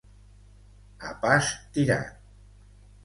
[1.09, 2.11] A pas tirat.